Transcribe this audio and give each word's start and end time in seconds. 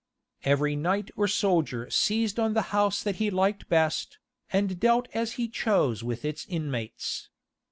Every 0.43 0.75
knight 0.75 1.11
or 1.15 1.27
soldier 1.27 1.87
seized 1.91 2.39
on 2.39 2.55
the 2.55 2.63
house 2.73 3.03
that 3.03 3.17
he 3.17 3.29
liked 3.29 3.69
best, 3.69 4.17
and 4.51 4.79
dealt 4.79 5.07
as 5.13 5.33
he 5.33 5.47
chose 5.47 6.03
with 6.03 6.25
its 6.25 6.43
inmates. 6.47 7.29